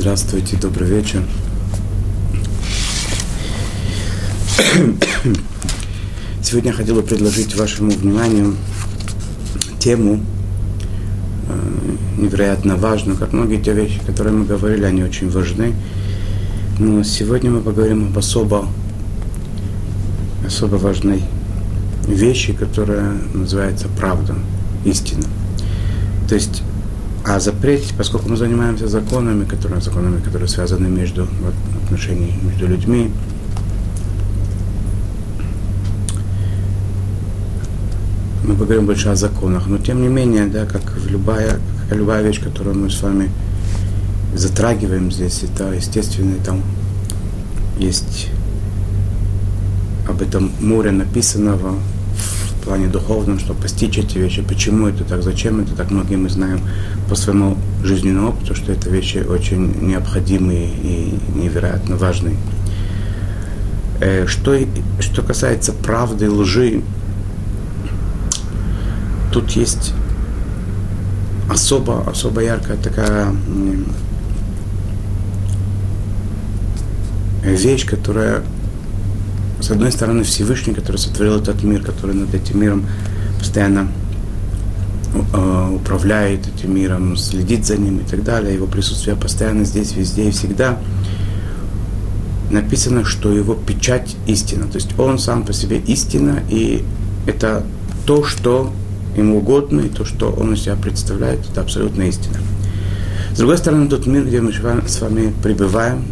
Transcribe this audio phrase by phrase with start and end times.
[0.00, 1.24] Здравствуйте, добрый вечер.
[6.40, 8.54] Сегодня я хотел бы предложить вашему вниманию
[9.80, 10.20] тему
[11.48, 15.74] э, невероятно важную, как многие те вещи, которые мы говорили, они очень важны.
[16.78, 18.68] Но сегодня мы поговорим об особо,
[20.46, 21.24] особо важной
[22.06, 24.36] вещи, которая называется правда,
[24.84, 25.24] истина.
[26.28, 26.62] То есть
[27.28, 31.28] а запрет, поскольку мы занимаемся законами, которые, законами, которые связаны между
[31.84, 33.10] отношениями между людьми,
[38.44, 42.42] мы поговорим больше о законах, но тем не менее, да, как любая, как любая вещь,
[42.42, 43.30] которую мы с вами
[44.34, 46.62] затрагиваем здесь, это естественно, там
[47.78, 48.28] есть
[50.08, 51.74] об этом море написанного
[52.68, 56.60] плане духовном, чтобы постичь эти вещи, почему это так, зачем это так, многие мы знаем
[57.08, 62.36] по своему жизненному опыту, что это вещи очень необходимые и невероятно важные.
[64.00, 64.54] Э, что,
[65.00, 66.82] что касается правды и лжи,
[69.32, 69.94] тут есть
[71.50, 73.32] особо, особо яркая такая
[77.42, 78.42] вещь, которая,
[79.60, 82.86] с одной стороны, Всевышний, который сотворил этот мир, который над этим миром
[83.38, 83.88] постоянно
[85.32, 90.28] Э, управляет этим миром, следит за ним и так далее, его присутствие постоянно здесь, везде
[90.28, 90.78] и всегда,
[92.50, 94.66] написано, что его печать истина.
[94.66, 96.84] То есть он сам по себе истина, и
[97.26, 97.64] это
[98.04, 98.70] то, что
[99.16, 102.36] ему угодно, и то, что он из себя представляет, это абсолютно истина.
[103.32, 106.04] С другой стороны, тот мир, где мы с вами пребываем,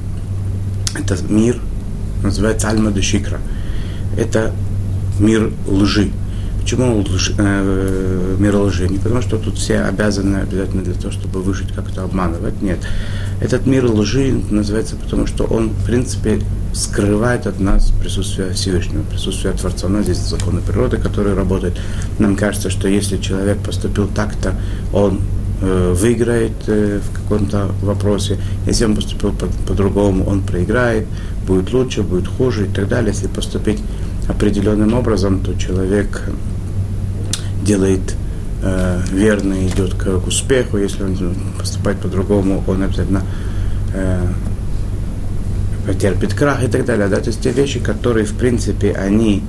[0.99, 1.61] это мир,
[2.23, 3.41] называется Альма Дешикра.
[4.17, 4.53] Это
[5.19, 6.11] мир лжи.
[6.61, 8.89] Почему лж, э, мир лжи?
[8.89, 12.61] Не потому, что тут все обязаны обязательно для того, чтобы выжить, как-то обманывать.
[12.61, 12.81] Нет.
[13.41, 16.41] Этот мир лжи называется потому, что он, в принципе,
[16.73, 19.87] скрывает от нас присутствие Всевышнего, присутствие Творца.
[19.87, 21.79] У нас здесь законы природы, которые работают.
[22.19, 24.55] Нам кажется, что если человек поступил так-то,
[24.93, 25.21] он
[25.61, 28.39] выиграет э, в каком-то вопросе.
[28.67, 31.07] Если он поступил по- по-другому, он проиграет,
[31.47, 33.13] будет лучше, будет хуже и так далее.
[33.13, 33.83] Если поступить
[34.29, 36.23] определенным образом, то человек
[37.65, 38.15] делает
[38.63, 40.77] э, верно, идет к, к успеху.
[40.79, 41.17] Если он
[41.59, 43.23] поступает по-другому, он обязательно
[43.95, 44.27] э,
[45.87, 47.09] потерпит крах и так далее.
[47.09, 47.17] Да?
[47.17, 49.43] То есть те вещи, которые, в принципе, они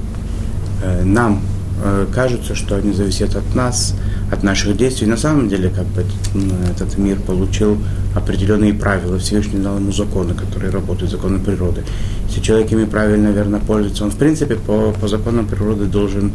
[0.83, 1.41] э, нам
[1.83, 3.93] э, кажутся, что они зависят от нас,
[4.31, 5.07] от наших действий.
[5.07, 7.77] На самом деле, как бы этот, этот мир получил
[8.15, 9.17] определенные правила.
[9.19, 11.83] Всевышний дал ему законы, которые работают, законы природы.
[12.27, 16.33] Если человек ими правильно, верно пользуется, он, в принципе, по, по законам природы должен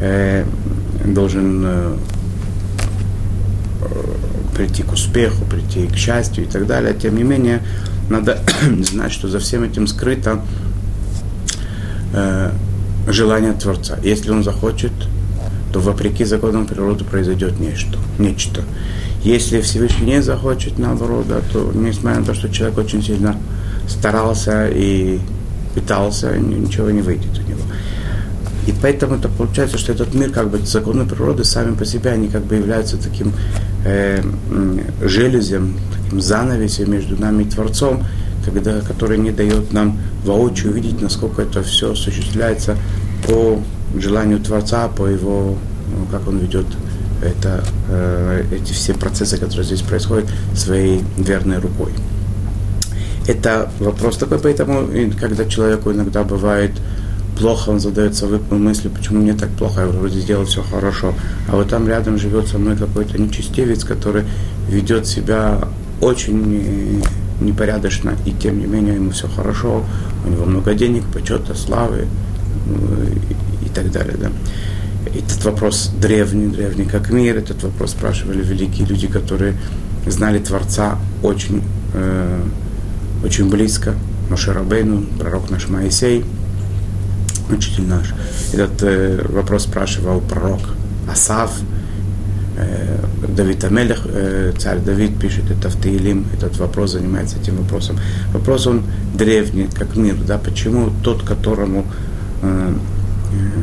[0.00, 0.44] э,
[1.04, 1.96] должен э,
[4.56, 6.94] прийти к успеху, прийти к счастью и так далее.
[6.94, 7.62] Тем не менее,
[8.08, 8.38] надо
[8.82, 10.40] знать, что за всем этим скрыто
[12.12, 12.50] э,
[13.08, 13.98] желание Творца.
[14.02, 14.92] Если он захочет,
[15.74, 17.98] то вопреки законам природы произойдет нечто.
[18.20, 18.62] нечто.
[19.24, 23.36] Если Всевышний не захочет, наоборот, да, то несмотря на то, что человек очень сильно
[23.88, 25.18] старался и
[25.74, 27.62] пытался, ничего не выйдет у него.
[28.68, 32.28] И поэтому это получается, что этот мир, как бы законы природы сами по себе, они
[32.28, 33.32] как бы являются таким
[33.84, 34.22] э,
[35.02, 38.04] железем, таким занавесем между нами и Творцом,
[38.44, 42.76] когда, который не дает нам воочию увидеть, насколько это все осуществляется
[43.26, 43.60] по
[44.00, 45.56] желанию Творца, по его,
[45.88, 46.66] ну, как он ведет
[47.22, 51.92] это, э, эти все процессы, которые здесь происходят, своей верной рукой.
[53.26, 54.86] Это вопрос такой, поэтому,
[55.18, 56.72] когда человеку иногда бывает
[57.38, 61.14] плохо, он задается мыслью, почему мне так плохо, я вроде сделал все хорошо.
[61.48, 64.24] А вот там рядом живет со мной какой-то нечестивец, который
[64.68, 65.68] ведет себя
[66.00, 67.02] очень
[67.40, 69.84] непорядочно, и тем не менее ему все хорошо,
[70.26, 72.06] у него много денег, почета, славы
[72.66, 72.76] ну,
[73.74, 74.16] так далее.
[74.18, 74.30] Да.
[75.06, 79.54] Этот вопрос древний, древний как мир, этот вопрос спрашивали великие люди, которые
[80.06, 81.62] знали Творца очень,
[81.94, 82.42] э,
[83.24, 83.94] очень близко.
[84.30, 86.24] Машарабейну, пророк наш Моисей–
[87.50, 88.14] учитель наш.
[88.52, 90.60] Этот э, вопрос спрашивал пророк
[91.10, 91.52] Асав,
[92.56, 92.98] э,
[93.28, 97.98] Давид Амелех, э, царь Давид пишет это в Таилим, этот вопрос занимается этим вопросом.
[98.32, 98.82] Вопрос он
[99.14, 101.84] древний, как мир, да, почему тот, которому
[102.42, 102.74] э,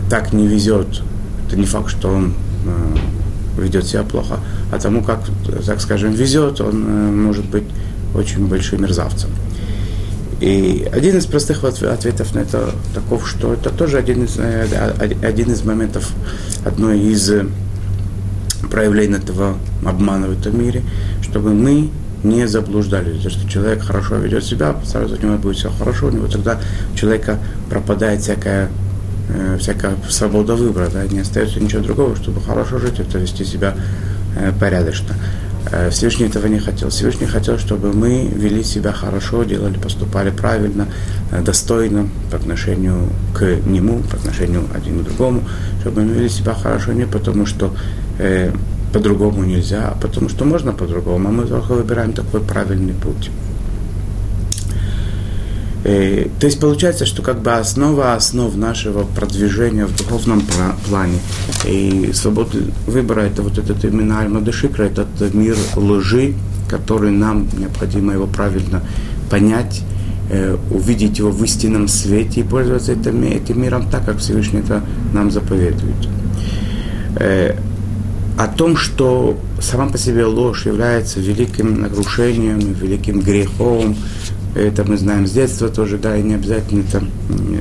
[0.10, 1.02] так не везет,
[1.48, 2.34] это не факт, что он
[2.66, 4.40] э, ведет себя плохо,
[4.72, 5.20] а тому, как,
[5.66, 7.66] так скажем, везет, он э, может быть
[8.14, 9.30] очень большим мерзавцем.
[10.40, 14.66] И один из простых ответов на это таков, что это тоже один из, э,
[15.22, 16.12] один из моментов,
[16.66, 17.32] одно из
[18.72, 20.82] проявлений этого обмана в этом мире,
[21.22, 21.92] чтобы мы
[22.24, 23.18] не заблуждались.
[23.18, 26.60] Потому что человек хорошо ведет себя, сразу у него будет все хорошо, у него тогда
[26.94, 27.40] у человека
[27.70, 28.70] пропадает всякая
[29.34, 33.76] э, всякая свобода выбора, да, не остается ничего другого, чтобы хорошо жить, это вести себя
[34.36, 35.16] э, порядочно.
[35.72, 36.90] Э, Всевышний этого не хотел.
[36.90, 40.88] Всевышний хотел, чтобы мы вели себя хорошо, делали, поступали правильно,
[41.32, 45.44] э, достойно по отношению к Нему, по отношению один к другому,
[45.82, 47.74] чтобы мы вели себя хорошо не потому, что
[48.20, 48.52] э,
[48.92, 53.32] по-другому нельзя, а потому что можно по-другому, а мы только выбираем такой правильный путь.
[55.84, 60.44] Э, то есть получается, что как бы основа основ нашего продвижения в духовном
[60.88, 61.18] плане
[61.66, 66.36] и свободы выбора это вот этот именно Аль-Мадашикра, этот мир лжи,
[66.70, 68.84] который нам необходимо его правильно
[69.30, 69.82] понять,
[70.30, 74.84] э, увидеть его в истинном свете и пользоваться этим, этим миром так, как Всевышний это
[75.14, 76.08] нам заповедует.
[77.16, 77.56] Э,
[78.38, 83.96] о том, что сама по себе ложь является великим нарушением, великим грехом,
[84.56, 87.10] это мы знаем с детства тоже, да, и не обязательно там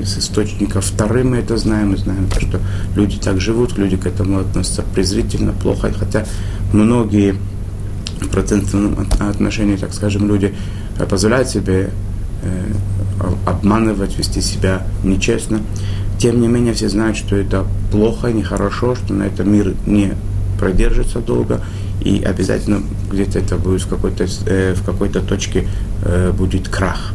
[0.03, 2.59] с источников вторым мы это знаем, мы знаем, что
[2.95, 6.25] люди так живут, люди к этому относятся презрительно, плохо, хотя
[6.73, 7.35] многие
[8.19, 10.53] в процентном отношении, так скажем, люди
[10.99, 11.89] э, позволяют себе
[12.43, 12.73] э,
[13.45, 15.61] обманывать, вести себя нечестно.
[16.19, 20.13] Тем не менее, все знают, что это плохо, нехорошо, что на этом мир не
[20.59, 21.61] продержится долго,
[22.01, 22.81] и обязательно
[23.11, 25.67] где-то это будет в какой-то, э, в какой-то точке
[26.03, 27.13] э, будет крах.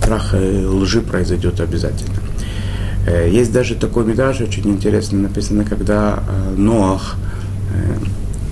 [0.00, 2.14] Крах э, лжи произойдет обязательно.
[3.06, 7.16] Э, есть даже такой медраж, очень интересно написано, когда э, Ноах
[7.72, 7.96] э,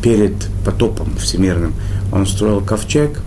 [0.03, 1.75] перед потопом всемирным,
[2.13, 3.21] он строил ковчег,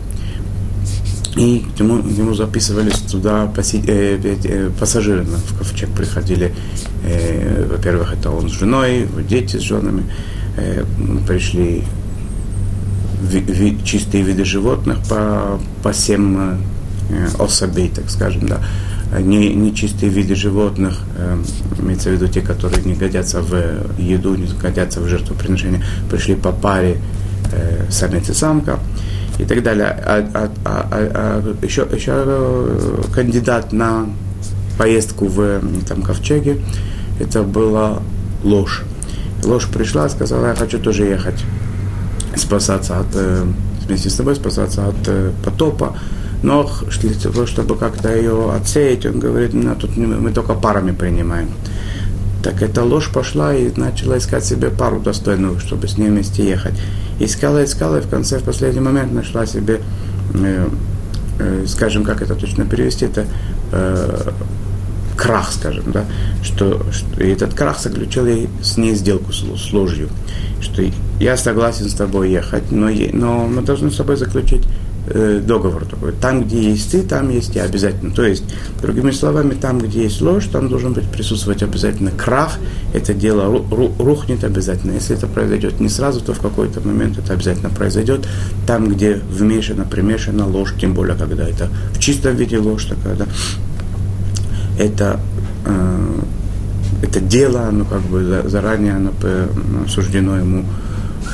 [1.36, 6.54] и к нему, к нему записывались туда паси, э, э, пассажиры в ковчег приходили.
[7.04, 10.04] Э, во-первых, это он с женой, дети с женами.
[10.56, 10.84] Э,
[11.28, 11.84] пришли
[13.84, 16.38] чистые виды животных по, по семь
[17.10, 18.60] э, особей, так скажем, да.
[19.20, 21.38] Не, чистые виды животных, э,
[21.80, 26.52] имеется в виду те, которые не годятся в еду, не годятся в жертвоприношение, пришли по
[26.52, 26.98] паре
[27.52, 28.80] э, самец и самка
[29.40, 29.88] и так далее.
[29.88, 34.08] А, а, а, а, а еще, еще кандидат на
[34.78, 36.60] поездку в там, ковчеге,
[37.20, 38.00] это была
[38.44, 38.84] ложь.
[39.46, 41.44] Ложь пришла, сказала, я хочу тоже ехать
[42.36, 43.46] спасаться от, э,
[43.86, 45.98] вместе с тобой, спасаться от э, потопа.
[46.42, 46.70] Но
[47.02, 51.50] для того, чтобы как-то ее отсеять, он говорит, ну, тут мы только парами принимаем.
[52.44, 56.74] Так эта ложь пошла и начала искать себе пару достойную, чтобы с ней вместе ехать.
[57.20, 59.80] Искала, искала, и в конце, в последний момент нашла себе,
[60.34, 60.68] э,
[61.40, 63.26] э, скажем, как это точно перевести, это
[63.72, 64.32] э,
[65.24, 66.04] крах, скажем, да,
[66.44, 70.10] что, что и этот крах заключил ей с ней сделку с, с ложью,
[70.60, 70.84] что
[71.22, 74.64] я согласен с тобой ехать, но, но мы должны с тобой заключить
[75.08, 76.12] э, договор такой.
[76.12, 78.14] Там, где есть ты, там есть я обязательно.
[78.14, 78.44] То есть,
[78.82, 82.58] другими словами, там, где есть ложь, там должен быть присутствовать обязательно крах.
[82.94, 84.92] Это дело ру, рухнет обязательно.
[84.92, 88.28] Если это произойдет не сразу, то в какой-то момент это обязательно произойдет.
[88.68, 93.28] Там, где вмешана, примешана ложь, тем более, когда это в чистом виде ложь такая, да,
[94.78, 95.20] это,
[95.66, 96.20] э,
[97.02, 99.12] это дело, оно как бы заранее оно
[99.88, 100.66] суждено ему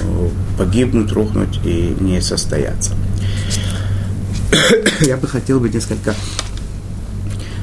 [0.01, 2.93] э, погибнуть, рухнуть и не состояться.
[5.01, 6.13] Я бы хотел бы несколько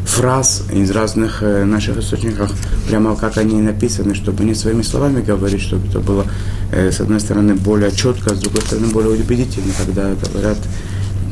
[0.04, 2.52] фраз из разных э, наших источников,
[2.88, 6.25] прямо как они написаны, чтобы не своими словами говорить, чтобы это было,
[6.73, 10.59] с одной стороны, более четко, с другой стороны, более убедительно, когда говорят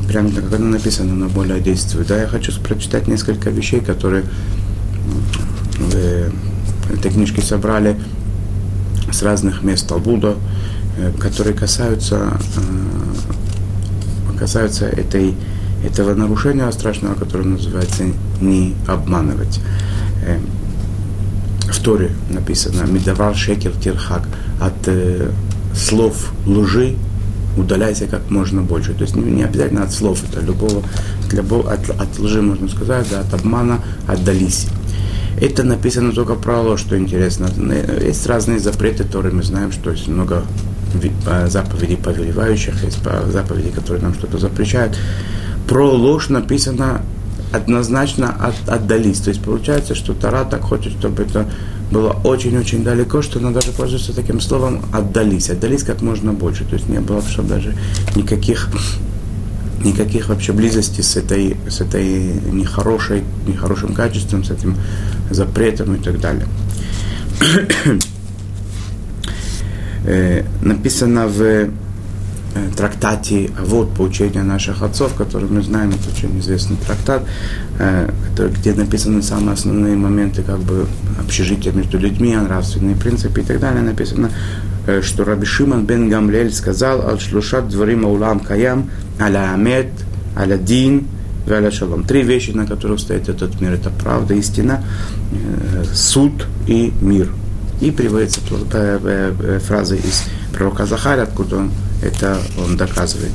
[0.07, 2.07] прямо как оно написано, но более действует.
[2.07, 4.23] Да, я хочу прочитать несколько вещей, которые
[5.77, 7.97] в этой книжке собрали
[9.11, 10.35] с разных мест Талбуда,
[10.97, 15.35] э, которые касаются, э, касаются этой,
[15.83, 18.03] этого нарушения страшного, которое называется
[18.41, 19.59] «не обманывать».
[20.25, 20.39] Э,
[21.71, 24.27] в Торе написано «Медавар шекер тирхак»
[24.59, 24.89] от
[25.75, 26.95] слов лжи
[27.57, 28.93] удаляйся как можно больше.
[28.93, 30.83] То есть не, обязательно от слов, это любого,
[31.29, 34.67] для, от, от лжи можно сказать, да, от обмана отдались.
[35.39, 37.49] Это написано только ложь, что интересно.
[38.01, 40.43] Есть разные запреты, которые мы знаем, что есть много
[41.25, 44.97] а, заповедей повелевающих, есть заповеди, которые нам что-то запрещают.
[45.67, 47.01] Про ложь написано
[47.51, 49.19] однозначно от, отдались.
[49.19, 51.49] То есть получается, что Тара так хочет, чтобы это
[51.91, 55.49] было очень-очень далеко, что она даже пользуется таким словом «отдались».
[55.49, 56.65] Отдались как можно больше.
[56.65, 57.75] То есть не было чтобы даже
[58.15, 58.69] никаких,
[59.83, 64.75] никаких вообще близости с этой, с этой нехорошей, нехорошим качеством, с этим
[65.29, 66.47] запретом и так далее.
[70.07, 71.71] Э, написано в
[72.75, 77.23] трактате «Вот поучение наших отцов», который мы знаем, это очень известный трактат,
[78.37, 80.87] где написаны самые основные моменты как бы
[81.19, 84.29] общежития между людьми, нравственные принципы и так далее, написано,
[85.01, 89.89] что Раби Шиман бен Гамлель сказал «Ал шлушат дворим аулам каям, аля амет,
[90.37, 91.07] аля дин,
[91.47, 92.03] Галя Шалом.
[92.03, 93.73] Три вещи, на которых стоит этот мир.
[93.73, 94.83] Это правда, истина,
[95.93, 97.29] суд и мир.
[97.81, 98.39] И приводится
[99.67, 101.71] фраза из пророка Захаря, откуда он
[102.01, 103.31] это он доказывает.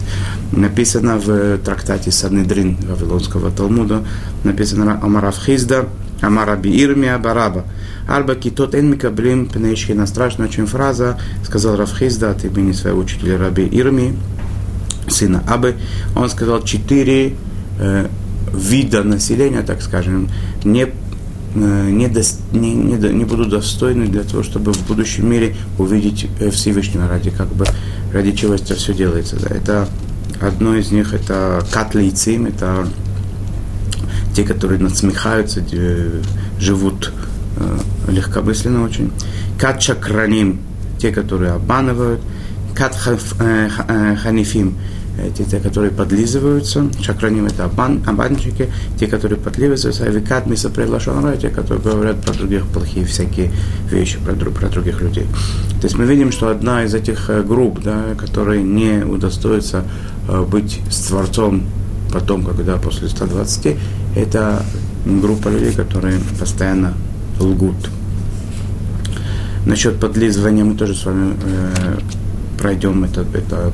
[0.52, 4.04] Написано в трактате Санедрин Вавилонского Талмуда,
[4.44, 5.86] написано Амарав Хизда,
[6.20, 7.64] Амараби Ирмия Бараба.
[8.08, 10.06] Арба китот эн микаблим пнейшхина.
[10.06, 14.16] Страшная очень фраза, сказал Равхизда от имени своего учителя Раби Ирми,
[15.08, 15.76] сына Абы.
[16.16, 17.36] Он сказал четыре
[17.78, 18.08] э,
[18.52, 20.28] вида населения, так скажем,
[20.64, 20.88] не
[21.54, 26.50] не, до, не, не, не будут достойны для того, чтобы в будущем мире увидеть э,
[26.50, 27.66] Всевышнего, ради, как бы,
[28.12, 29.36] ради чего это все делается.
[29.36, 29.54] Да.
[29.54, 29.88] Это
[30.40, 32.86] одно из них, это катлейцим, это
[34.34, 35.64] те, которые надсмехаются,
[36.58, 37.12] живут
[37.56, 37.78] э,
[38.10, 39.10] легкомысленно очень.
[39.58, 40.60] Кат чакраним,
[40.98, 42.20] те, которые обманывают.
[42.74, 44.76] Кат ханифим,
[45.36, 51.36] те, те, которые подлизываются, чакраним это обман, обманщики, те, которые подлизываются, а викат миса приглашенного,
[51.36, 53.50] те, которые говорят про других плохие всякие
[53.90, 55.26] вещи, про, про других людей.
[55.80, 59.84] То есть мы видим, что одна из этих э, групп, да, которые не удостоятся
[60.28, 61.64] э, быть с Творцом
[62.12, 63.76] потом, когда после 120,
[64.16, 64.62] это
[65.04, 66.94] группа людей, которые постоянно
[67.38, 67.76] лгут.
[69.66, 71.98] Насчет подлизывания мы тоже с вами э,
[72.58, 73.72] пройдем это, это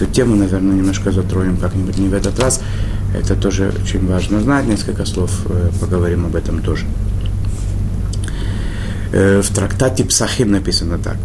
[0.00, 2.62] Эту тему, наверное, немножко затронем как-нибудь не в этот раз.
[3.14, 4.64] Это тоже очень важно знать.
[4.64, 6.86] Несколько слов э, поговорим об этом тоже.
[9.12, 11.18] Э, в трактате Псахим написано так.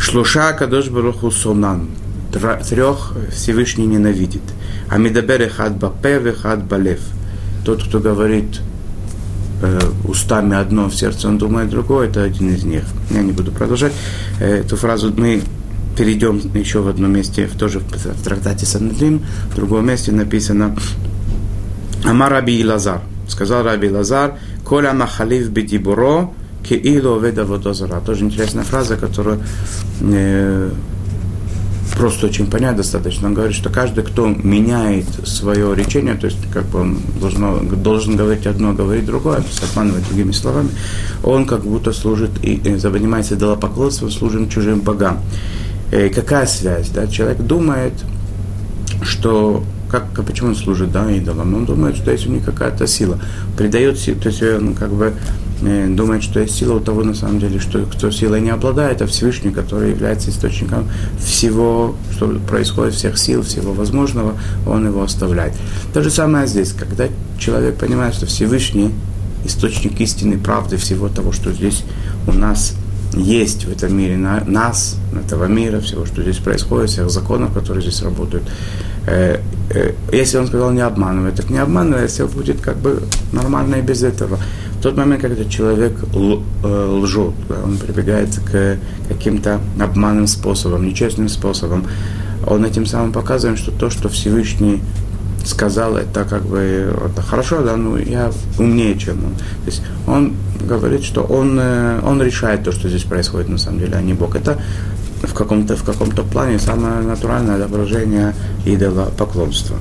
[0.00, 1.90] Шлуша Кадош Баруху Сонан.
[2.32, 4.42] Трех Всевышний ненавидит.
[4.88, 7.00] Амидабер хад бапе хад балев.
[7.64, 8.60] Тот, кто говорит
[9.62, 12.82] э, устами одно, в сердце он думает другое, это один из них.
[13.10, 13.92] Я не буду продолжать.
[14.40, 15.44] Эту фразу мы
[15.96, 20.76] перейдем еще в одном месте, в тоже в трактате Санедрин, в другом месте написано
[22.04, 23.00] Амар Раби Лазар.
[23.28, 24.34] Сказал Раби Лазар,
[24.64, 26.30] Коля Махалив Бедибуро,
[26.62, 28.00] Киило Веда Водозара.
[28.00, 29.40] Тоже интересная фраза, которую
[30.00, 30.70] э,
[31.96, 33.28] просто очень понять достаточно.
[33.28, 38.16] Он говорит, что каждый, кто меняет свое речение, то есть как бы он должен, должен
[38.16, 40.68] говорить одно, говорить другое, то есть обманывать другими словами,
[41.22, 45.20] он как будто служит и, и занимается идолопоклонством, служит чужим богам.
[45.90, 46.90] Э, какая связь?
[46.90, 47.06] Да?
[47.06, 47.92] Человек думает,
[49.02, 51.54] что как, почему он служит да, идолам?
[51.54, 53.20] Он думает, что есть у них какая-то сила.
[53.56, 55.14] Придает силу, то есть он как бы
[55.62, 59.00] э, думает, что есть сила у того, на самом деле, что кто силой не обладает,
[59.02, 60.88] а Всевышний, который является источником
[61.20, 64.34] всего, что происходит, всех сил, всего возможного,
[64.66, 65.54] он его оставляет.
[65.94, 67.06] То же самое здесь, когда
[67.38, 68.90] человек понимает, что Всевышний
[69.44, 71.84] источник истины, правды, всего того, что здесь
[72.26, 72.74] у нас
[73.16, 77.82] есть в этом мире на, нас, этого мира, всего, что здесь происходит, всех законов, которые
[77.82, 78.44] здесь работают.
[79.06, 83.76] Э, э, если он сказал не обманывай, так не обманывай, все будет как бы нормально
[83.76, 84.38] и без этого.
[84.78, 91.86] В тот момент, когда человек э, лжет, он прибегает к каким-то обманным способам, нечестным способом,
[92.46, 94.80] он этим самым показывает, что то, что Всевышний
[95.46, 99.34] сказал, это как бы это хорошо, да, ну я умнее, чем он.
[99.34, 103.78] То есть он говорит, что он, э, он решает то, что здесь происходит на самом
[103.78, 104.34] деле, а не Бог.
[104.36, 104.58] Это
[105.22, 108.34] в каком-то, в каком-то плане самое натуральное отображение
[108.64, 109.76] идола поклонства.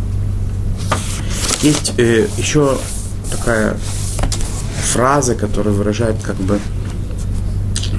[1.62, 2.78] Есть э, еще
[3.32, 3.76] такая
[4.94, 6.60] фраза, которая выражает как бы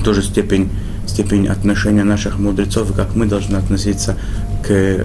[0.05, 0.71] тоже степень,
[1.07, 4.17] степень отношения наших мудрецов, как мы должны относиться
[4.63, 5.05] к э,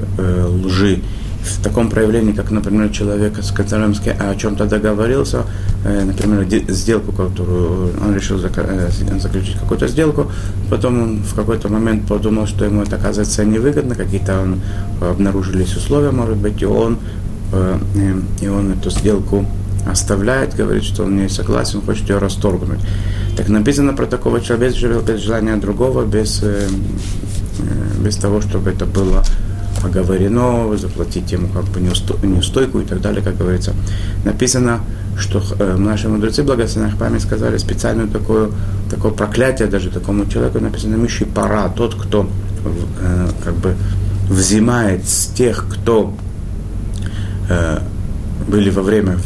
[0.63, 1.01] лжи
[1.43, 5.43] в таком проявлении, как, например, человек, с которым о чем-то договорился,
[5.83, 10.31] э, например, сделку, которую он решил э, заключить какую-то сделку,
[10.69, 14.62] потом он в какой-то момент подумал, что ему это оказывается невыгодно, какие-то он,
[15.01, 16.98] обнаружились условия, может быть, и он,
[17.53, 17.77] э,
[18.41, 19.45] и он эту сделку
[19.88, 22.79] оставляет, говорит, что он не согласен, хочет ее расторгнуть.
[23.36, 26.43] Так написано про такого человека, без желания другого, без,
[28.00, 29.24] без того, чтобы это было
[29.86, 33.74] оговорено, заплатить ему как бы неустойку и так далее, как говорится.
[34.26, 34.82] Написано,
[35.18, 38.50] что э, наши мудрецы благословенных память сказали специальную такое,
[38.90, 42.28] такое проклятие даже такому человеку, написано Миши пара, тот, кто
[42.64, 43.76] э, как бы
[44.30, 46.14] взимает с тех, кто
[47.50, 47.80] э,
[48.48, 49.18] были во время,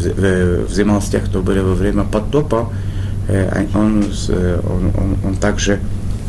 [0.68, 2.70] взимал с тех, кто были во время потопа,
[3.74, 4.06] он,
[4.66, 5.80] он, он, он также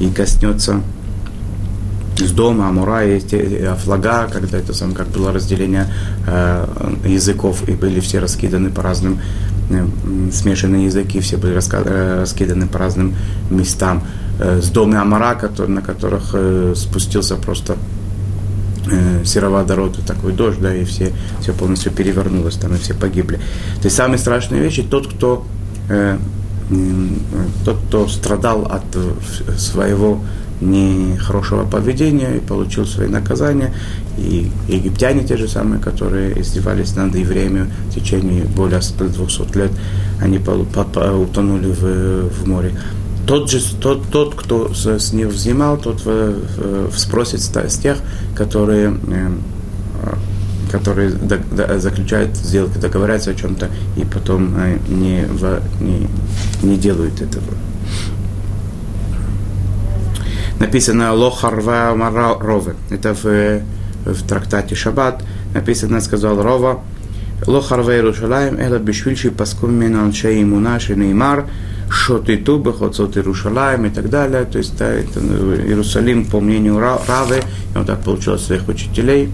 [0.01, 0.81] и коснется
[2.21, 3.35] из дома, Амура, есть
[3.85, 5.87] флага, когда это сам, как было разделение
[6.27, 6.67] э,
[7.05, 9.21] языков, и были все раскиданы по разным,
[9.71, 9.87] э,
[10.33, 13.15] смешанные языки, все были э, раскиданы по разным
[13.51, 14.03] местам.
[14.39, 17.77] Э, с дома Амара, на которых э, спустился просто
[18.91, 23.37] э, сероводород и такой дождь, да, и все, все полностью перевернулось, там и все погибли.
[23.81, 25.47] То есть самые страшные вещи, тот, кто,
[25.89, 26.19] э,
[26.71, 27.07] э,
[27.65, 30.21] тот, кто страдал от э, своего
[30.61, 33.75] нехорошего поведения и получил свои наказания.
[34.17, 39.71] И египтяне те же самые, которые издевались над евреями в течение более 200 лет,
[40.21, 42.73] они утонули в, в море.
[43.27, 46.01] Тот, же, тот, тот, кто с них взимал, тот
[46.97, 47.99] спросит с тех,
[48.37, 49.31] которые, э,
[50.71, 51.11] которые
[51.79, 55.27] заключают сделки, договорятся о чем-то и потом э, не,
[55.81, 56.09] не,
[56.63, 57.43] не делают этого
[60.59, 61.95] написано Лохарва
[62.41, 62.75] Рове.
[62.91, 63.25] Это в,
[64.05, 65.23] в трактате Шаббат.
[65.55, 66.83] Написано, сказал Рова,
[67.47, 71.47] Лохарва Иерушалаем, Эла Бешвильши Паскум Менаншей Имуна Неймар,
[71.91, 74.45] Шотиту Бехоцот Иерушалаем и так далее.
[74.45, 77.43] То есть да, это Иерусалим, по мнению Равы,
[77.75, 79.31] и он так получил своих учителей,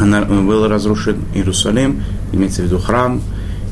[0.00, 2.02] она, был разрушен Иерусалим,
[2.32, 3.20] имеется в виду храм,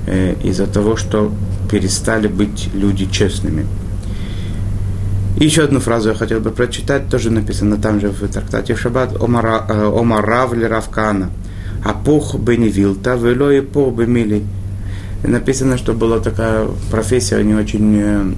[0.07, 1.33] э, из-за того, что
[1.71, 3.67] перестали быть люди честными.
[5.37, 9.21] И еще одну фразу я хотел бы прочитать, тоже написано там же в трактате Шаббат,
[9.21, 11.31] Омар э, Рав ли Равкана,
[11.85, 14.45] Апух Беневилта, Велой Пух Бемили.
[15.23, 18.33] Написано, что была такая профессия не очень, э,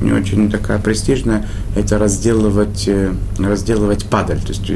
[0.00, 4.40] не очень такая престижная, это разделывать, э, разделывать падаль.
[4.40, 4.68] То есть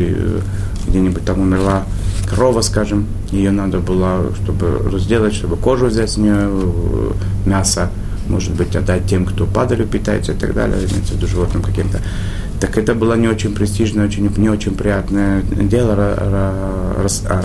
[0.86, 1.82] где-нибудь там умерла
[2.30, 6.48] корова, скажем, ее надо было, чтобы разделать, чтобы кожу взять с нее,
[7.44, 7.90] мясо,
[8.28, 12.00] может быть, отдать тем, кто падалью питается и так далее, имеется в виду животным каким-то.
[12.60, 15.94] Так это было не очень престижное, очень, не очень приятное дело
[17.02, 17.44] раз, а,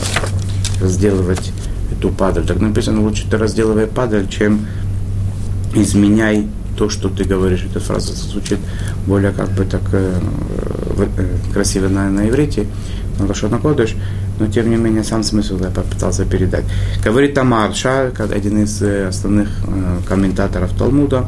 [0.81, 1.51] разделывать
[1.91, 2.45] эту падаль.
[2.45, 4.65] Так написано, лучше ты разделывай падаль, чем
[5.75, 7.65] изменяй то, что ты говоришь.
[7.69, 8.59] Эта фраза звучит
[9.05, 10.19] более как бы так э,
[11.17, 12.67] э, красиво на, на иврите,
[13.19, 13.95] Лошона Кодыш
[14.41, 16.65] но тем не менее сам смысл я попытался передать.
[17.05, 17.71] Говорит Амар
[18.17, 21.27] один из э, основных э, комментаторов Талмуда,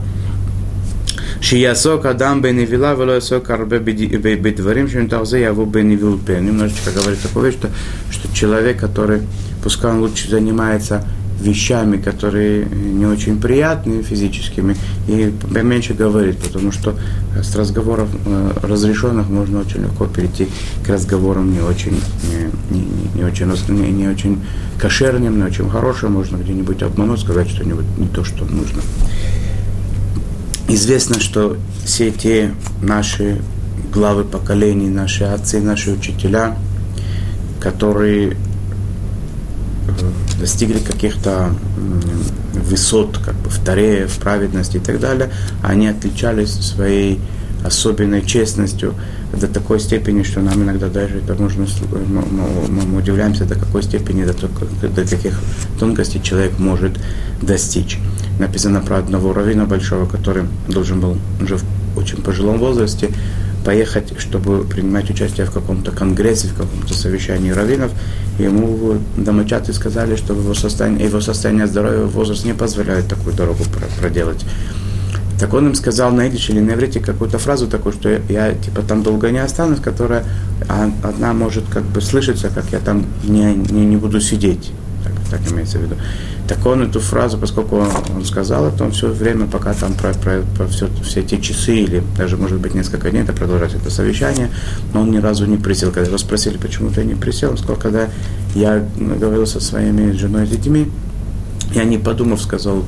[1.40, 6.46] Шиясок Адам Беневила, Велоясок Арбе Бедварим, Шентахзе Яву Беневил Пен.
[6.46, 7.70] Немножечко говорит такое, что,
[8.10, 9.22] что человек, который,
[9.62, 11.06] пускай он лучше занимается
[11.40, 14.76] вещами, которые не очень приятные физическими,
[15.08, 16.96] и поменьше говорить, потому что
[17.42, 20.48] с разговоров э, разрешенных можно очень легко перейти
[20.86, 22.00] к разговорам не очень,
[22.72, 24.42] не, не, не очень, не, не очень
[24.80, 28.82] кошерным, не очень хорошим, можно где-нибудь обмануть, сказать что-нибудь не то, что нужно.
[30.68, 33.42] Известно, что все те наши
[33.94, 36.58] главы поколений, наши отцы, наши учителя,
[37.60, 38.38] которые
[40.44, 41.56] достигли каких-то
[42.70, 45.30] высот, как бы в Таре, в праведности и так далее,
[45.62, 47.22] они отличались своей
[47.64, 48.94] особенной честностью
[49.32, 51.66] до такой степени, что нам иногда даже это можно,
[52.10, 55.40] мы, мы удивляемся, до какой степени, до, до каких
[55.80, 57.00] тонкостей человек может
[57.42, 58.00] достичь.
[58.38, 61.64] Написано про одного равина большого, который должен был уже в
[61.96, 63.12] очень пожилом возрасте
[63.64, 67.92] поехать, чтобы принимать участие в каком-то конгрессе, в каком-то совещании раввинов.
[68.40, 73.64] Ему домочадцы сказали, что его состояние, его состояние здоровья, возраст не позволяет такую дорогу
[74.00, 74.46] проделать.
[75.40, 78.82] Так он им сказал на идише или на иврите какую-то фразу такую, что я, типа
[78.82, 80.24] там долго не останусь, которая
[80.68, 84.72] одна может как бы слышаться, как я там не, не, не буду сидеть.
[85.34, 85.96] Так, имеется в виду.
[86.48, 87.78] Так он эту фразу, поскольку
[88.16, 91.76] он сказал это, он все время, пока там про, про, про все, все эти часы
[91.78, 94.52] или даже, может быть, несколько дней, это продолжать это совещание,
[94.94, 95.92] но он ни разу не присел.
[95.92, 98.10] Когда его спросили, почему ты не присел, он сказал, когда
[98.54, 100.92] я говорил со своими женой и детьми,
[101.74, 102.84] я не подумав, сказал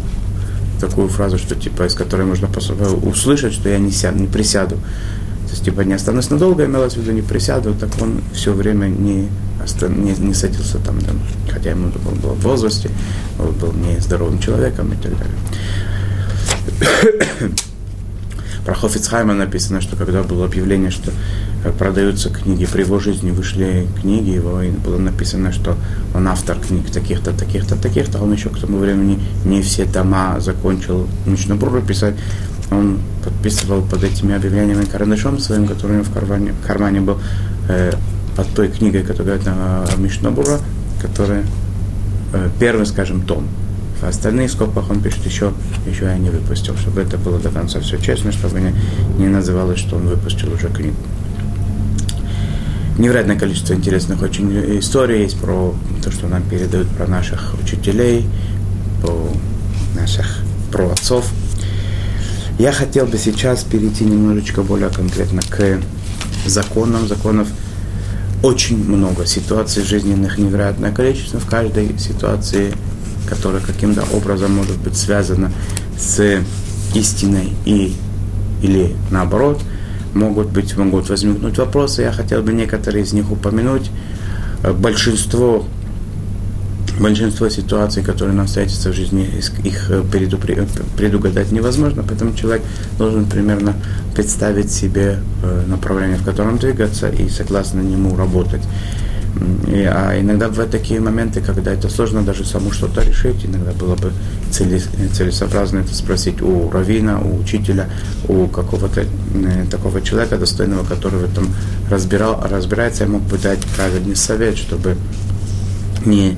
[0.80, 2.48] такую фразу, что типа, из которой можно
[3.02, 4.78] услышать, что я не, сяду, не присяду.
[5.56, 9.30] Есть, типа, не останусь надолго, имелось в виду, не присяду, так он все время не
[9.88, 11.14] не, не садился там, да,
[11.50, 12.92] хотя ему он был в возрасте,
[13.40, 15.38] он был нездоровым человеком и так далее.
[18.66, 21.12] Про Хофицхайма написано, что когда было объявление, что
[21.64, 25.78] э, продаются книги, при его жизни вышли книги, его и было написано, что
[26.14, 31.08] он автор книг таких-то, таких-то, таких-то, он еще к тому времени не все тома закончил
[31.26, 32.16] Мишнабуру писать,
[32.72, 37.20] он подписывал под этими объявлениями карандашом своим, который у него в кармане, в кармане был,
[37.70, 37.92] э,
[38.36, 40.60] под той книгой, которая на Мишнабура,
[41.02, 41.44] которая
[42.34, 43.48] э, первый, скажем, том.
[44.02, 45.54] А остальные скобках он пишет еще,
[45.88, 48.74] еще я не выпустил, чтобы это было до конца все честно, чтобы не,
[49.18, 50.96] не называлось, что он выпустил уже книгу.
[52.98, 55.74] невероятное количество интересных очень историй есть про
[56.04, 58.28] то, что нам передают про наших учителей,
[59.02, 59.28] про
[59.96, 61.32] наших про отцов.
[62.58, 65.80] Я хотел бы сейчас перейти немножечко более конкретно к
[66.46, 67.08] законам.
[67.08, 67.48] Законов
[68.44, 71.40] очень много, ситуаций жизненных невероятное количество.
[71.40, 72.74] В каждой ситуации,
[73.28, 75.52] которая каким-то образом может быть связана
[75.98, 76.40] с
[76.94, 77.96] истиной и,
[78.62, 79.62] или наоборот–
[80.16, 82.02] могут быть, могут возникнуть вопросы.
[82.02, 83.92] Я хотел бы некоторые из них упомянуть.
[84.80, 85.66] Большинство,
[87.00, 89.28] большинство ситуаций, которые нам встретятся в жизни,
[89.64, 90.04] их э,
[90.98, 92.64] предугадать невозможно, поэтому человек
[92.98, 93.74] должен примерно
[94.16, 98.62] представить себе э, направление, в котором двигаться и согласно нему работать.
[99.68, 103.44] И, а иногда бывают такие моменты, когда это сложно даже саму что-то решить.
[103.44, 104.14] Иногда было бы
[104.52, 107.90] целесообразно это спросить у равина, у учителя,
[108.30, 111.54] у какого-то э, такого человека достойного, который в этом
[111.90, 114.96] разбирал, разбирается, и мог бы дать правильный совет, чтобы
[116.06, 116.38] не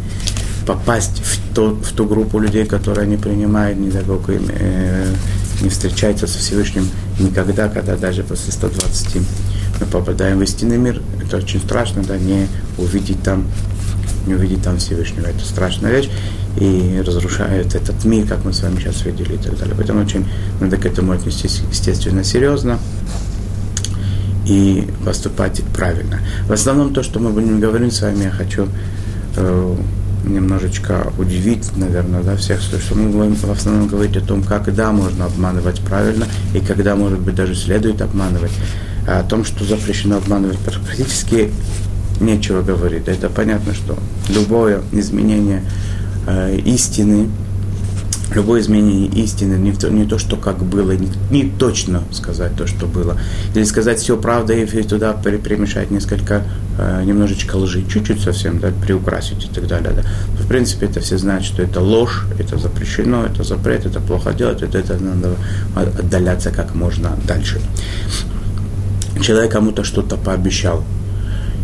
[0.67, 5.13] попасть в, то, в ту группу людей, которые не принимают, Бог, им, э,
[5.61, 6.87] не встречаются со Всевышним
[7.19, 9.15] никогда, когда даже после 120
[9.79, 13.45] мы попадаем в истинный мир, это очень страшно, да, не увидеть там,
[14.27, 15.25] не увидеть там Всевышнего.
[15.25, 16.09] Это страшная вещь
[16.59, 19.73] и разрушает этот мир, как мы с вами сейчас видели и так далее.
[19.75, 20.25] Поэтому очень
[20.59, 22.77] надо к этому отнестись, естественно, серьезно
[24.45, 26.19] и поступать правильно.
[26.47, 28.67] В основном то, что мы будем говорить с вами, я хочу
[29.37, 29.75] э,
[30.33, 35.25] немножечко удивить, наверное, да, всех, что мы будем в основном говорить о том, когда можно
[35.25, 38.51] обманывать правильно и когда, может быть, даже следует обманывать.
[39.07, 41.51] А о том, что запрещено обманывать, практически
[42.19, 43.07] нечего говорить.
[43.07, 43.97] Это понятно, что
[44.29, 45.63] любое изменение
[46.25, 47.29] э, истины,
[48.33, 52.67] любое изменение истины, не то, не то, что как было, не, не точно сказать то,
[52.67, 53.17] что было,
[53.55, 56.43] или сказать все правда и туда перемешать несколько,
[56.77, 59.91] э, немножечко лжи, чуть-чуть совсем, да, приукрасить и так далее.
[59.95, 60.03] Да.
[60.43, 64.61] В принципе, это все знают, что это ложь, это запрещено, это запрет, это плохо делать,
[64.61, 65.35] это, это надо
[65.75, 67.61] отдаляться как можно дальше.
[69.21, 70.83] Человек кому-то что-то пообещал,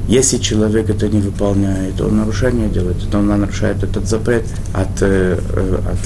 [0.07, 5.39] если человек это не выполняет, он нарушение делает, то он нарушает этот запрет от, э,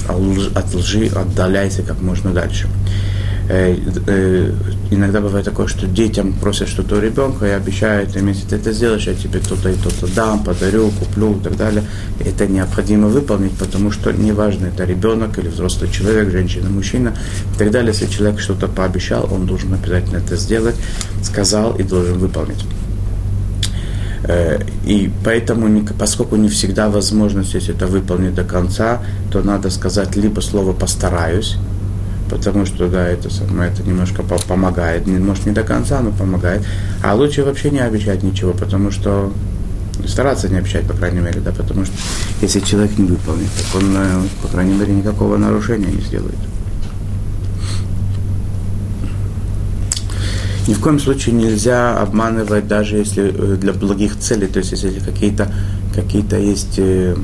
[0.08, 2.68] от, от лжи, отдаляйся как можно дальше.
[3.48, 3.74] Э,
[4.06, 4.52] э,
[4.90, 8.72] иногда бывает такое, что детям просят что-то у ребенка и обещают им, если ты это
[8.72, 11.82] сделаешь, я тебе то-то и то-то дам, подарю, куплю и так далее.
[12.24, 17.14] Это необходимо выполнить, потому что неважно, это ребенок или взрослый человек, женщина, мужчина
[17.54, 17.92] и так далее.
[17.92, 20.76] Если человек что-то пообещал, он должен обязательно это сделать,
[21.22, 22.64] сказал и должен выполнить.
[24.24, 29.00] Э, и поэтому, поскольку не всегда возможность, если это выполнить до конца,
[29.30, 31.56] то надо сказать либо слово «постараюсь»,
[32.28, 36.64] потому что, да, это, самое, это немножко помогает, может, не до конца, но помогает.
[37.02, 39.32] А лучше вообще не обещать ничего, потому что
[40.06, 41.94] стараться не обещать, по крайней мере, да, потому что
[42.40, 46.38] если человек не выполнит, так он, э, по крайней мере, никакого нарушения не сделает.
[50.68, 55.00] Ни в коем случае нельзя обманывать, даже если э, для благих целей, то есть если
[55.00, 55.50] какие-то
[55.94, 57.16] какие есть э,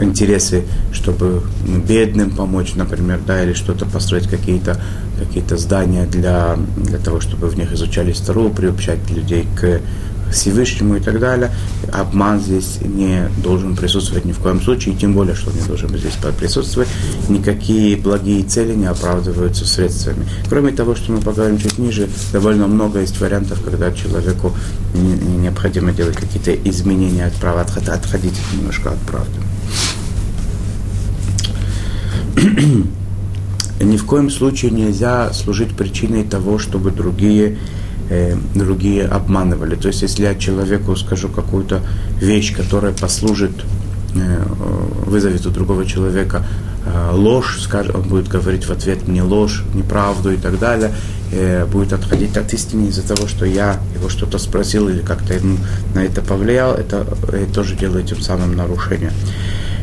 [0.00, 4.80] интересы, чтобы бедным помочь, например, да, или что-то построить, какие-то
[5.18, 9.80] какие здания для, для того, чтобы в них изучали Стару, приобщать людей к
[10.32, 11.50] Всевышнему и так далее.
[11.92, 15.88] Обман здесь не должен присутствовать ни в коем случае, и тем более, что не должен
[15.96, 16.88] здесь присутствовать.
[17.28, 20.26] Никакие благие цели не оправдываются средствами.
[20.48, 24.54] Кроме того, что мы поговорим чуть ниже, довольно много есть вариантов, когда человеку
[24.94, 29.38] необходимо делать какие-то изменения от права, отходить немножко от правды.
[33.80, 37.58] Ни в коем случае нельзя служить причиной того, чтобы другие
[38.12, 39.74] э, другие обманывали.
[39.74, 41.80] То есть, если я человеку скажу какую-то
[42.20, 43.52] вещь, которая послужит,
[44.14, 44.42] э,
[45.06, 46.44] вызовет у другого человека
[46.84, 50.92] э, ложь, скажет, он будет говорить в ответ мне ложь, неправду и так далее,
[51.32, 55.56] э, будет отходить от истины из-за того, что я его что-то спросил или как-то ему
[55.94, 59.12] на это повлиял, это, это тоже делает тем самым нарушение.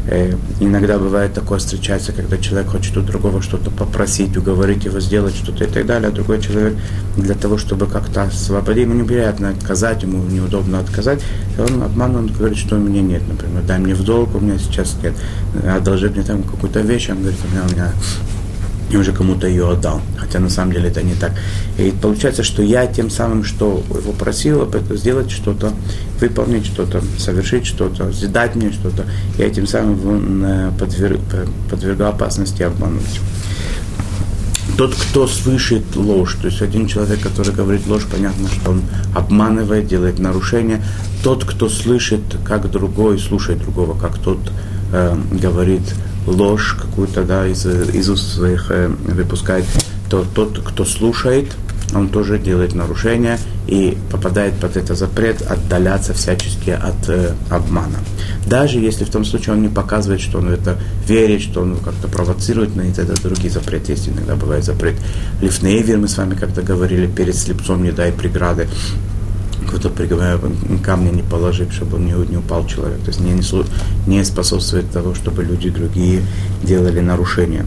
[0.07, 5.35] Э, иногда бывает такое встречается, когда человек хочет у другого что-то попросить, уговорить его сделать
[5.35, 6.75] что-то и так далее, а другой человек
[7.17, 11.21] для того, чтобы как-то освободить, ему неприятно отказать, ему неудобно отказать,
[11.57, 14.39] и он обманывает, он говорит, что у меня нет, например, дай мне в долг, у
[14.39, 15.13] меня сейчас нет,
[15.63, 17.91] одолжи мне там какую-то вещь, он говорит, у меня, у меня
[18.89, 20.02] и уже кому-то ее отдал.
[20.17, 21.32] Хотя на самом деле это не так.
[21.78, 25.71] И получается, что я тем самым, что его просил сделать что-то,
[26.19, 29.06] выполнить что-то, совершить что-то, сдать мне что-то,
[29.38, 31.19] я тем самым подверг,
[31.69, 33.19] подвергал опасности обмануть.
[34.78, 38.82] Тот, кто слышит ложь, то есть один человек, который говорит ложь, понятно, что он
[39.13, 40.82] обманывает, делает нарушение.
[41.23, 44.39] Тот, кто слышит, как другой, слушает другого, как тот
[44.93, 45.82] э, говорит
[46.29, 49.65] ложь какую-то, да, из, из уст своих э, выпускает,
[50.09, 51.47] то тот, кто слушает,
[51.93, 57.99] он тоже делает нарушение и попадает под этот запрет отдаляться всячески от э, обмана.
[58.45, 62.07] Даже если в том случае он не показывает, что он это верит, что он как-то
[62.07, 64.07] провоцирует на это, это другие запреты есть.
[64.07, 64.95] Иногда бывает запрет
[65.41, 68.67] лифнейвер, мы с вами как-то говорили, перед слепцом не дай преграды
[69.69, 69.89] какой-то
[70.84, 72.99] камня не положить, чтобы он не, не упал человек.
[73.01, 73.34] То есть не,
[74.08, 76.21] не способствует того, чтобы люди другие
[76.63, 77.65] делали нарушения.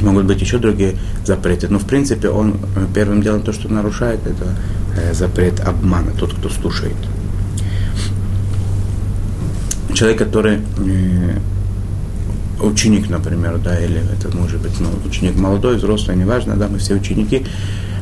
[0.00, 1.68] Могут быть еще другие запреты.
[1.68, 4.56] Но в принципе он э, первым делом то, что нарушает, это
[4.96, 6.96] э, запрет обмана, тот, кто слушает.
[9.94, 11.38] Человек, который э,
[12.62, 16.94] ученик, например, да, или это может быть ну, ученик молодой, взрослый, неважно, да, мы все
[16.94, 17.44] ученики,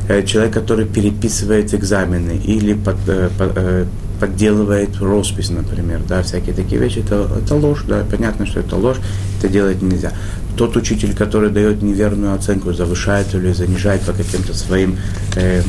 [0.07, 3.85] э, человек, который переписывает экзамены или под, э, под, э,
[4.19, 8.97] подделывает роспись, например, да, всякие такие вещи, это, это ложь, да, понятно, что это ложь,
[9.39, 10.11] это делать нельзя.
[10.57, 14.97] Тот учитель, который дает неверную оценку, завышает или занижает по каким-то своим
[15.35, 15.63] э, э,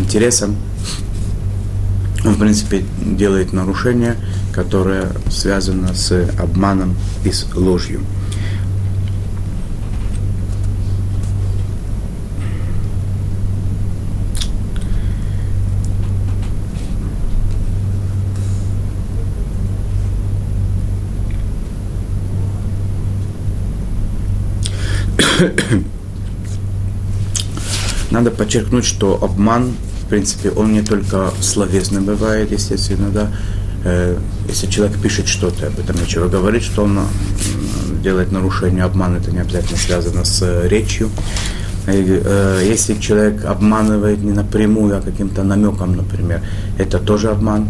[0.00, 0.56] интересам,
[2.24, 4.16] он, в принципе, делает нарушение,
[4.52, 8.00] которое связано с обманом и с ложью.
[28.10, 33.32] Надо подчеркнуть, что обман, в принципе, он не только словесный бывает, естественно, да.
[33.84, 34.16] Э,
[34.48, 37.00] если человек пишет что-то, об этом нечего говорить, что он
[38.02, 41.10] делает нарушение, обман, это не обязательно связано с э, речью.
[41.86, 46.40] Э, если человек обманывает не напрямую, а каким-то намеком, например,
[46.78, 47.68] это тоже обман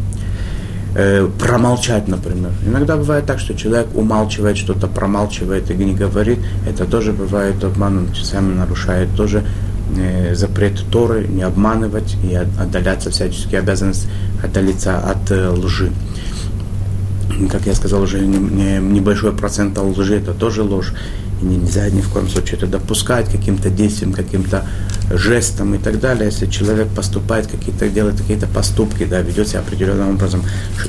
[0.95, 2.51] э, промолчать, например.
[2.67, 6.39] Иногда бывает так, что человек умалчивает что-то, промалчивает и не говорит.
[6.69, 9.72] Это тоже бывает обман, он сами нарушает тоже э,
[10.35, 14.09] запрет Торы, не обманывать и отдаляться всячески обязанность
[14.43, 15.93] отдалиться от э, лжи.
[17.51, 20.93] Как я сказал, уже не, не, небольшой процент лжи это тоже ложь
[21.43, 24.65] нельзя ни в коем случае это допускать каким-то действием, каким-то
[25.11, 26.27] жестом и так далее.
[26.27, 30.43] Если человек поступает, какие-то, делает какие-то поступки, да, ведет себя определенным образом,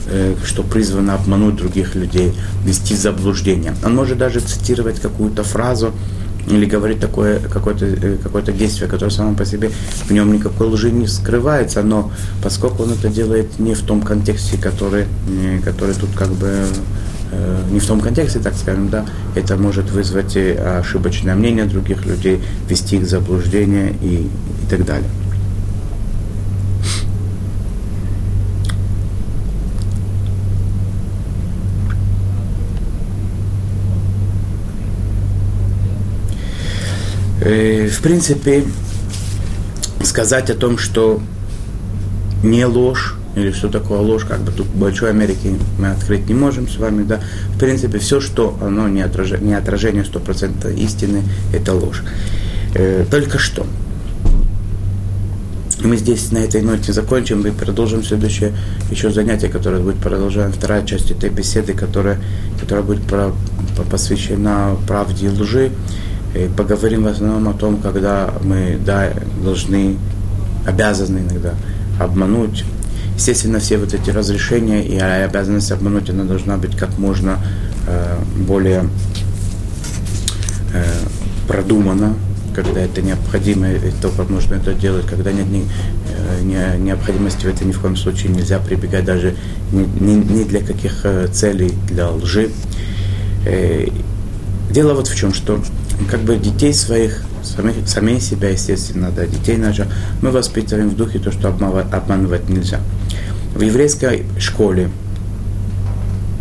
[0.08, 2.34] э, что призвано обмануть других людей,
[2.66, 3.76] вести заблуждение.
[3.84, 5.92] Он может даже цитировать какую-то фразу,
[6.48, 9.72] или говорить такое, какое-то, э, какое-то действие, которое само по себе
[10.08, 14.58] в нем никакой лжи не скрывается, но поскольку он это делает не в том контексте,
[14.58, 16.66] который, э, который тут как бы
[17.34, 22.42] Э, не в том контексте, так скажем, да, это может вызвать ошибочное мнение других людей,
[22.70, 25.10] вести их в заблуждение и, и так далее.
[37.46, 38.64] Э, в принципе,
[40.02, 41.22] сказать о том, что
[42.42, 46.70] не ложь, или что такое ложь, как бы тут большой Америки мы открыть не можем
[46.70, 47.20] с вами, да.
[47.56, 52.04] В принципе, все, что оно не, отражение, не отражение 100% истины, это ложь.
[52.76, 53.66] Э, только что.
[55.84, 58.54] Мы здесь на этой ноте закончим и продолжим следующее
[58.90, 62.22] еще занятие, которое будет продолжена вторая часть этой беседы, которая,
[62.62, 63.34] которая будет про,
[63.92, 65.72] посвящена правде и лжи.
[66.58, 69.12] Поговорим в основном о том, когда мы да,
[69.44, 69.98] должны,
[70.66, 71.54] обязаны иногда
[72.00, 72.66] обмануть
[73.16, 77.38] Естественно, все вот эти разрешения и обязанность обмануть, она должна быть как можно
[77.88, 78.18] э,
[78.48, 78.90] более
[80.74, 80.84] э,
[81.48, 82.16] продумана,
[82.56, 87.50] когда это необходимо, и только можно это делать, когда нет ни, э, ни, необходимости в
[87.50, 89.36] этом ни в коем случае нельзя прибегать даже
[89.72, 92.50] ни, ни, ни для каких э, целей, для лжи.
[93.46, 93.88] Э,
[94.72, 95.64] дело вот в чем, что
[96.10, 99.88] как бы детей своих сами, сами себя, естественно, да, детей наших,
[100.22, 102.80] мы воспитываем в духе то, что обманывать, нельзя.
[103.56, 104.90] В еврейской школе,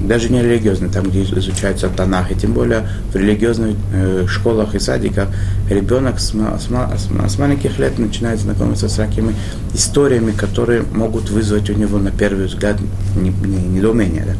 [0.00, 4.80] даже не религиозной, там, где изучается Танах, и тем более в религиозных э, школах и
[4.80, 5.28] садиках,
[5.68, 9.34] ребенок с, с, с, с маленьких лет начинает знакомиться с такими
[9.74, 12.78] историями, которые могут вызвать у него на первый взгляд
[13.14, 14.24] недоумение.
[14.24, 14.34] Да?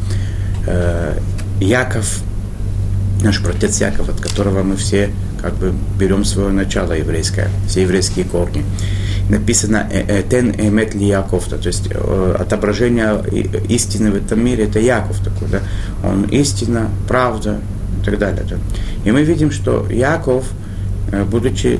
[0.67, 1.19] Э,
[1.61, 2.23] Яков,
[3.23, 5.09] наш протец Яков, от которого мы все
[5.41, 8.63] как бы берем свое начало еврейское, все еврейские корни.
[9.29, 13.23] Написано «Э, э, «Тен эмет ли Яков», то есть э, отображение
[13.69, 15.61] истины в этом мире, это Яков такой, да?
[16.03, 17.59] он истина, правда
[18.01, 18.43] и так далее.
[18.49, 18.57] Да?
[19.05, 20.45] И мы видим, что Яков
[21.29, 21.79] будучи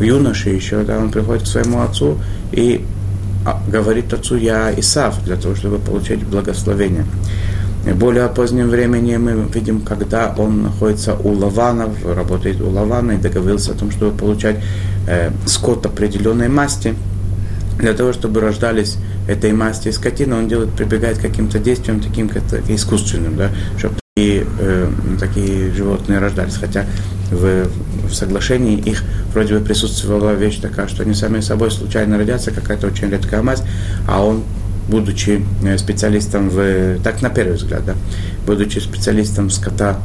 [0.00, 2.18] юношей еще, да, он приходит к своему отцу
[2.50, 2.84] и
[3.44, 7.04] а, говорит отцу «я Исав», для того, чтобы получить благословение.
[7.86, 13.16] В более позднем времени мы видим, когда он находится у Лавана, работает у Лавана и
[13.16, 14.56] договорился о том, чтобы получать
[15.06, 16.96] э, скот определенной масти,
[17.78, 18.96] для того, чтобы рождались
[19.28, 24.46] этой масти скотины, он делает, прибегает к каким-то действиям, таким как искусственным, да, чтобы такие,
[24.58, 26.56] э, такие животные рождались.
[26.56, 26.86] Хотя
[27.30, 27.68] в,
[28.08, 32.88] в соглашении их вроде бы присутствовала вещь такая, что они сами собой случайно родятся, какая-то
[32.88, 33.64] очень редкая масть,
[34.08, 34.42] а он
[34.88, 35.42] будучи
[35.78, 37.94] специалистом в, так на первый взгляд, да,
[38.46, 39.98] будучи специалистом в скота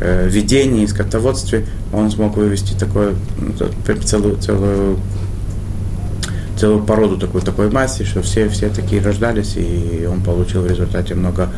[0.00, 3.54] ведении, скотоводстве, он смог вывести такое, ну,
[4.04, 4.98] целую, целую
[6.56, 11.14] целую породу такой, такой масти, что все, все такие рождались, и он получил в результате
[11.14, 11.50] много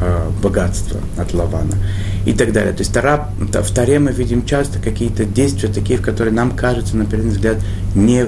[0.00, 1.76] э, богатства от Лавана
[2.24, 2.72] и так далее.
[2.72, 6.96] То есть Тара, в Таре мы видим часто какие-то действия такие, в которые нам кажутся,
[6.96, 7.58] на первый взгляд,
[7.94, 8.26] не,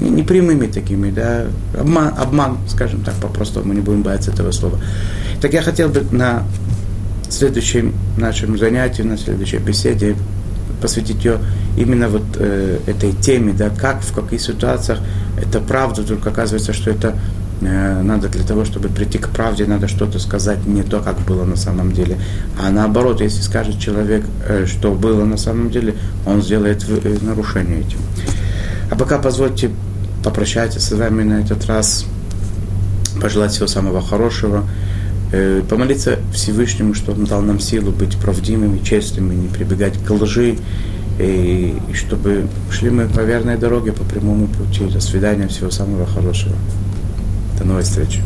[0.00, 1.46] непрямыми такими, да,
[1.78, 4.78] обман, обман, скажем так, по-простому, не будем бояться этого слова.
[5.40, 6.44] Так я хотел бы на
[7.28, 10.16] следующем нашем занятии, на следующей беседе
[10.80, 11.38] посвятить ее
[11.76, 15.00] именно вот э, этой теме, да, как, в каких ситуациях
[15.40, 17.14] это правда, только оказывается, что это
[17.60, 21.44] э, надо для того, чтобы прийти к правде, надо что-то сказать не то, как было
[21.44, 22.18] на самом деле.
[22.62, 25.94] А наоборот, если скажет человек, э, что было на самом деле,
[26.26, 27.98] он сделает э, нарушение этим.
[28.90, 29.70] А пока позвольте
[30.22, 32.04] попрощаться с вами на этот раз,
[33.20, 34.64] пожелать всего самого хорошего,
[35.32, 40.56] э, помолиться Всевышнему, чтобы Он дал нам силу быть правдивыми, честными, не прибегать к лжи,
[41.18, 44.84] и, и чтобы шли мы по верной дороге, по прямому пути.
[44.84, 46.54] До свидания, всего самого хорошего.
[47.58, 48.22] До новой встречи.